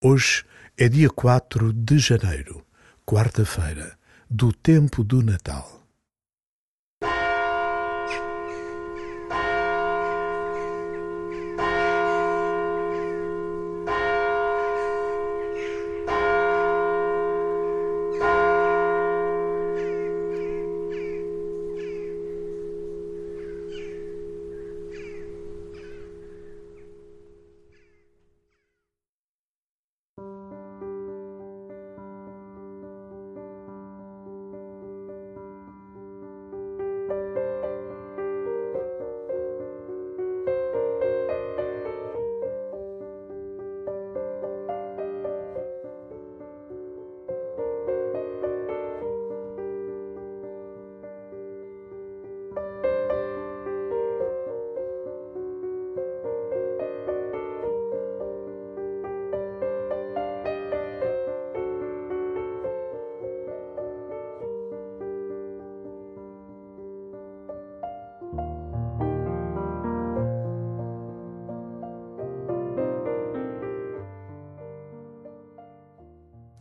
[0.00, 0.44] Hoje
[0.76, 2.64] é dia 4 de janeiro,
[3.04, 3.98] quarta-feira,
[4.30, 5.77] do tempo do Natal.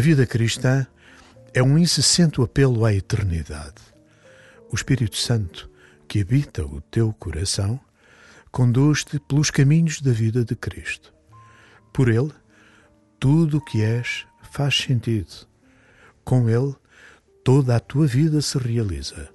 [0.00, 0.86] A vida cristã
[1.52, 3.82] é um incessante apelo à eternidade.
[4.72, 5.70] O Espírito Santo,
[6.08, 7.78] que habita o teu coração,
[8.50, 11.12] conduz-te pelos caminhos da vida de Cristo.
[11.92, 12.32] Por ele,
[13.18, 15.46] tudo o que és faz sentido.
[16.24, 16.74] Com ele,
[17.44, 19.28] toda a tua vida se realiza.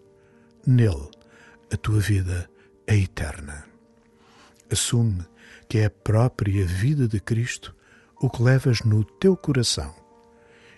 [0.66, 1.12] Nele,
[1.72, 2.50] a tua vida
[2.88, 3.66] é eterna.
[4.72, 5.28] Assume
[5.70, 7.76] que é a própria vida de Cristo
[8.20, 10.05] o que levas no teu coração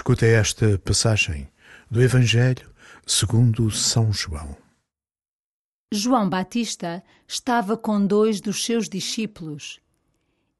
[0.00, 1.46] Escuta esta passagem
[1.90, 2.72] do Evangelho
[3.06, 4.56] segundo São João.
[5.92, 9.78] João Batista estava com dois dos seus discípulos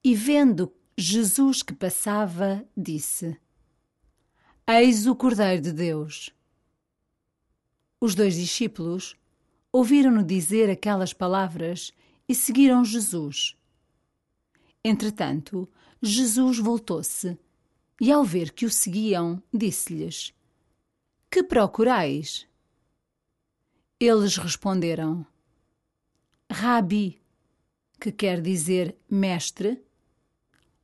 [0.04, 3.34] e, vendo Jesus que passava, disse:
[4.68, 6.28] Eis o Cordeiro de Deus.
[7.98, 9.16] Os dois discípulos
[9.72, 11.94] ouviram-no dizer aquelas palavras
[12.28, 13.56] e seguiram Jesus.
[14.84, 15.66] Entretanto,
[16.02, 17.38] Jesus voltou-se
[18.00, 20.32] e, ao ver que o seguiam, disse-lhes:
[21.30, 22.48] Que procurais?
[24.00, 25.26] Eles responderam:
[26.50, 27.20] Rabi,
[28.00, 29.84] que quer dizer mestre,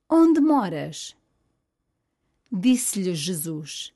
[0.09, 1.17] onde moras?
[2.53, 3.95] Disse-lhes Jesus: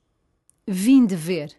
[0.67, 1.55] Vinde ver.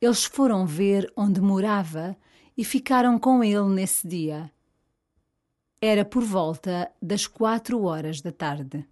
[0.00, 2.16] Eles foram ver onde morava
[2.56, 4.50] e ficaram com ele nesse dia.
[5.80, 8.86] Era por volta das quatro horas da tarde.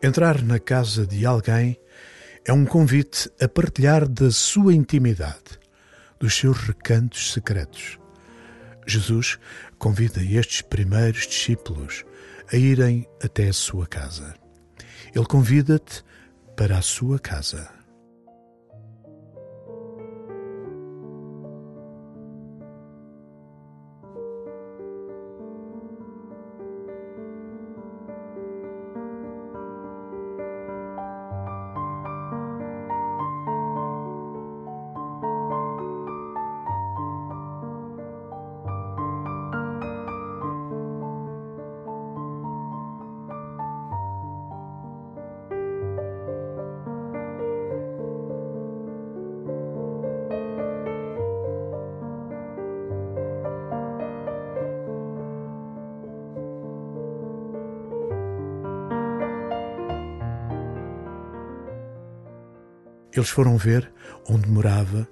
[0.00, 1.76] Entrar na casa de alguém
[2.44, 5.58] é um convite a partilhar da sua intimidade,
[6.20, 7.98] dos seus recantos secretos.
[8.86, 9.40] Jesus
[9.76, 12.04] convida estes primeiros discípulos
[12.52, 14.36] a irem até a sua casa.
[15.12, 16.04] Ele convida-te
[16.56, 17.77] para a sua casa.
[63.18, 63.90] Eles foram ver
[64.28, 65.08] onde morava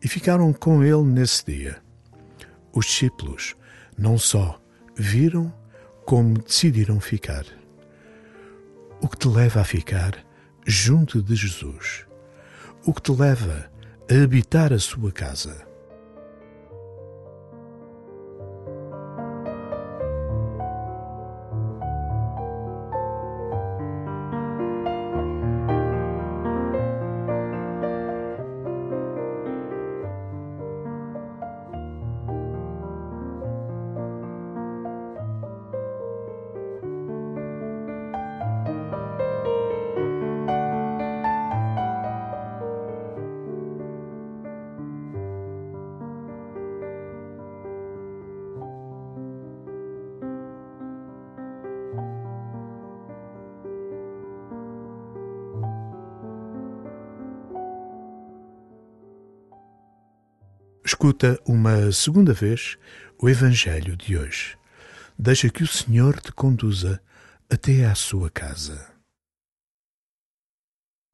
[0.00, 1.82] e ficaram com ele nesse dia.
[2.72, 3.56] Os discípulos
[3.98, 4.60] não só
[4.94, 5.52] viram,
[6.06, 7.44] como decidiram ficar.
[9.00, 10.24] O que te leva a ficar
[10.64, 12.06] junto de Jesus?
[12.86, 13.68] O que te leva
[14.08, 15.67] a habitar a sua casa?
[61.00, 62.76] Escuta uma segunda vez
[63.22, 64.58] o Evangelho de hoje.
[65.16, 67.00] Deixa que o Senhor te conduza
[67.48, 68.92] até à sua casa.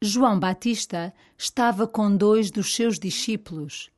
[0.02, 3.90] João Batista estava com dois dos seus discípulos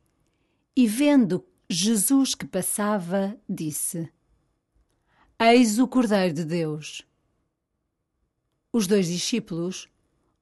[0.74, 4.10] e, vendo Jesus que passava, disse:
[5.38, 7.02] Eis o Cordeiro de Deus.
[8.72, 9.88] Os dois discípulos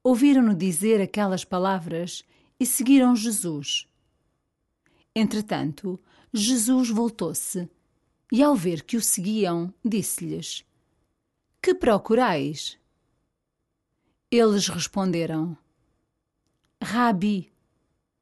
[0.03, 2.25] ouviram-no dizer aquelas palavras
[2.59, 3.87] e seguiram Jesus.
[5.15, 5.97] Entretanto,
[6.33, 7.69] Jesus voltou-se
[8.29, 10.65] e, ao ver que o seguiam, disse-lhes:
[11.61, 12.77] Que procurais?
[14.29, 15.57] Eles responderam:
[16.83, 17.49] Rabi,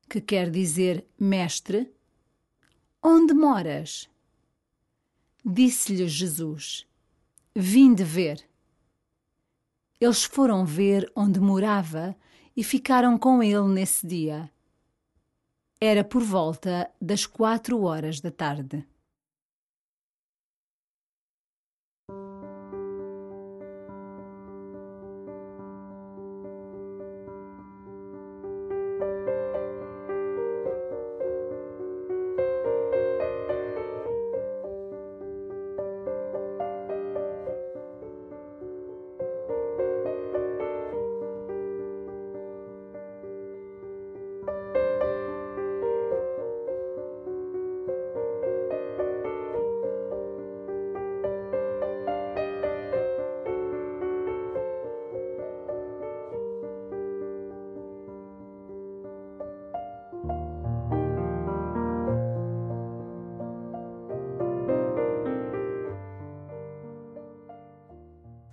[0.07, 1.91] que quer dizer mestre,
[3.01, 4.07] onde moras?
[5.43, 6.85] Disse-lhes Jesus:
[7.55, 8.47] Vinde ver.
[9.99, 12.15] Eles foram ver onde morava
[12.55, 14.51] e ficaram com ele nesse dia.
[15.85, 18.87] Era por volta das quatro horas da tarde.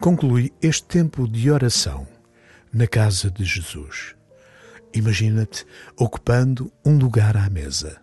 [0.00, 2.08] Conclui este tempo de oração
[2.72, 4.14] na casa de Jesus.
[4.94, 8.00] Imagina-te ocupando um lugar à mesa.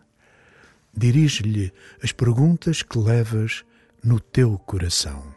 [0.96, 1.74] Dirige-lhe
[2.04, 3.66] as perguntas que levas
[4.04, 5.37] no teu coração.